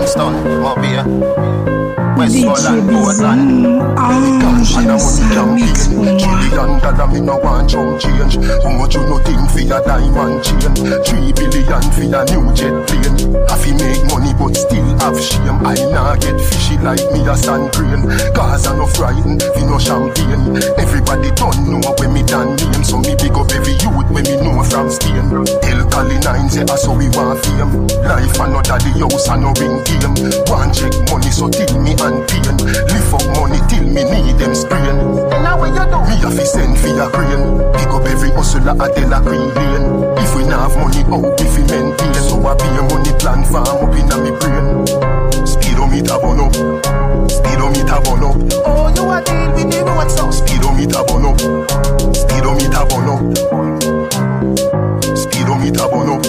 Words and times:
Kingston, 0.00 0.32
Mobay. 0.64 0.96
Westmoreland, 2.16 2.88
Portland. 2.88 3.66
And 3.66 4.40
money 4.40 5.28
can 5.32 5.54
mix 5.54 5.88
Trillion 5.88 6.80
dollar 6.80 7.06
me 7.08 7.20
no 7.20 7.36
want 7.36 7.68
chunk 7.68 8.00
change. 8.00 8.36
How 8.64 8.72
much 8.76 8.94
you 8.94 9.04
no 9.04 9.18
think 9.20 9.44
for 9.50 9.60
your 9.60 9.80
diamond 9.84 10.44
chain? 10.44 10.72
Three 11.04 11.32
billion 11.32 11.84
for 11.92 12.04
your 12.04 12.24
new 12.32 12.48
jet 12.56 12.76
plane. 12.88 13.36
I 13.44 13.56
fi 13.60 13.72
make 13.76 14.04
money 14.08 14.32
but 14.36 14.56
still 14.56 14.88
have 15.00 15.20
shame. 15.20 15.60
I 15.64 15.76
nah 15.92 16.16
get 16.16 16.40
fishy 16.40 16.76
like 16.80 17.04
me 17.12 17.20
a 17.28 17.36
sand 17.36 17.72
grain. 17.72 18.04
Cause 18.32 18.66
I 18.66 18.76
no 18.76 18.86
frightened, 18.86 19.42
fi 19.42 19.62
no 19.68 19.78
champagne. 19.78 20.56
Everybody 20.80 21.30
don't 21.36 21.60
know 21.68 21.92
when 22.00 22.12
me 22.12 22.22
done 22.24 22.56
name, 22.56 22.84
so 22.84 23.00
me 23.00 23.16
big 23.16 23.32
up 23.32 23.52
every 23.52 23.76
youth 23.80 24.08
when 24.12 24.24
me 24.24 24.29
Life 28.40 28.48
another 28.48 28.80
the 28.80 29.04
house 29.04 29.28
and 29.28 29.42
no 29.44 29.52
ring 29.60 29.84
game. 29.84 30.16
One 30.48 30.72
check 30.72 30.96
money 31.12 31.28
so 31.28 31.52
till 31.52 31.76
me 31.76 31.92
and 31.92 32.24
pain. 32.24 32.56
Lift 32.88 33.12
up 33.12 33.24
money 33.36 33.60
till 33.68 33.84
me 33.84 34.00
need 34.00 34.38
them 34.40 34.54
sprain. 34.54 34.96
And 34.96 35.44
now 35.44 35.60
what 35.60 35.76
you 35.76 35.84
do? 35.84 35.98
Me 36.08 36.16
have 36.24 36.32
to 36.32 36.46
send 36.46 36.78
for 36.78 36.88
your 36.88 37.10
crane. 37.12 37.60
Pick 37.76 37.92
up 37.92 38.08
every 38.08 38.30
hustler 38.32 38.72
at 38.72 38.96
De 38.96 39.04
La 39.06 39.20
Green 39.20 39.52
Lane. 39.52 40.16
If 40.16 40.34
we 40.34 40.44
not 40.48 40.72
have 40.72 40.76
money, 40.80 41.04
oh, 41.12 41.20
how 41.20 41.36
we 41.36 41.44
fi 41.52 41.62
maintain? 41.68 42.14
So 42.24 42.40
I 42.40 42.56
be 42.56 42.64
a 42.64 42.82
money 42.88 43.12
plan 43.20 43.44
farm 43.44 43.79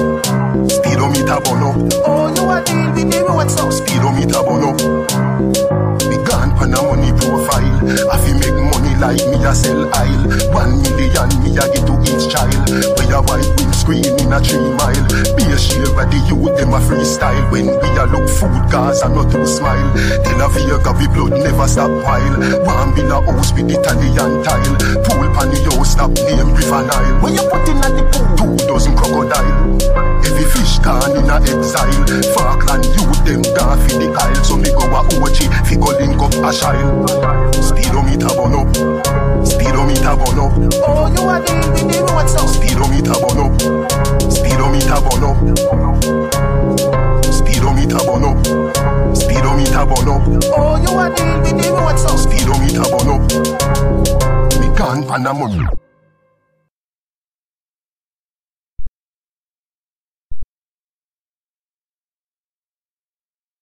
Speedometer 0.00 1.40
burn 1.44 1.60
up. 1.60 1.76
Oh, 2.08 2.32
you 2.32 2.48
a 2.48 2.64
deal 2.64 2.88
with 2.96 3.12
the 3.12 3.20
road 3.28 3.50
so. 3.52 3.68
Speedometer 3.68 4.40
burn 4.40 4.64
up. 4.64 4.80
Me 6.08 6.16
gone 6.24 6.56
pan 6.56 6.72
a 6.72 6.80
money 6.80 7.12
profile. 7.20 7.84
I 8.08 8.16
fi 8.16 8.32
make 8.40 8.56
money 8.56 8.96
like 8.96 9.20
me 9.28 9.44
a 9.44 9.52
sell 9.52 9.92
aisle. 9.92 10.24
One 10.56 10.80
million 10.80 11.28
me 11.44 11.52
a 11.52 11.68
give 11.68 11.84
to 11.84 11.94
each 12.08 12.32
child. 12.32 12.64
We 12.96 13.12
a 13.12 13.20
white 13.20 13.44
windscreen 13.60 14.08
in 14.24 14.32
a 14.32 14.40
three 14.40 14.72
mile. 14.72 15.04
Be 15.36 15.44
a 15.52 15.58
share 15.60 15.84
of 15.84 16.08
the 16.08 16.18
youth 16.32 16.56
them 16.56 16.72
a 16.72 16.80
freestyle. 16.80 17.44
When 17.52 17.68
we 17.68 17.88
a 18.00 18.08
look 18.08 18.24
food 18.24 18.56
cause 18.72 19.04
I 19.04 19.12
not 19.12 19.28
to 19.36 19.44
smile. 19.44 19.84
Tell 20.24 20.40
a 20.40 20.48
Vega 20.48 20.92
we 20.96 21.12
blood 21.12 21.36
never 21.44 21.68
stop 21.68 21.92
while. 21.92 22.40
One 22.64 22.96
bill 22.96 23.12
a 23.12 23.20
house 23.20 23.52
with 23.52 23.68
Italian 23.68 24.40
tile. 24.48 24.76
Pool 25.04 25.28
pan 25.36 25.52
the 25.52 25.60
house 25.68 25.92
stop 25.92 26.08
name 26.16 26.56
River 26.56 26.88
Nile. 26.88 27.20
When 27.20 27.36
you 27.36 27.44
put 27.52 27.68
in 27.68 27.84
at 27.84 27.99
Falkland 32.34 32.84
youth 32.96 33.20
them 33.24 33.42
gone 33.54 33.78
fi 33.84 33.92
the 33.98 34.08
aisle. 34.16 34.44
So 34.44 34.56
me 34.56 34.70
go 34.70 34.84
a 34.88 35.00
OG 35.20 35.38
fi 35.66 35.74
go 35.76 35.90
link 35.98 36.20
up 36.20 36.34
a 36.40 36.50
child. 36.52 37.08
Speedometer 37.54 38.32
burn 38.36 38.54
up. 38.54 38.68
Speedometer 39.46 40.14
burn 40.16 40.40
up. 40.40 40.52
Oh, 40.86 41.06
you 41.12 41.22
a 41.28 41.36
deal 41.44 41.66
with 41.72 41.88
the 41.90 41.98
road 42.08 42.28
so. 42.28 42.46
Speedometer 42.46 43.16
burn 43.20 43.40
up. 43.40 43.52
Speedometer 44.30 45.00
burn 45.04 45.24
up. 45.28 45.38
Speedometer 47.32 48.00
burn 48.06 48.24
up. 48.24 48.38
Speedometer 49.16 49.84
burn 49.86 50.08
up. 50.08 50.22
Oh, 50.56 50.76
you 50.80 50.92
a 50.98 51.06
deal 51.14 51.36
with 51.42 51.56
the 51.58 51.68
road 51.72 51.98
so. 51.98 52.16
Speedometer 52.16 52.86
burn 52.90 53.10
up. 53.14 53.22
Me 54.60 54.66
gone 54.76 55.06
pan 55.06 55.26
a 55.26 55.34
money. 55.34 55.89